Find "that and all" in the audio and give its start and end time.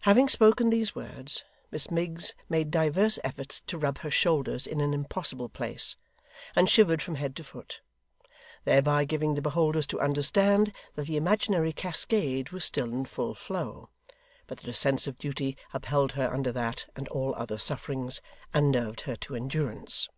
16.52-17.34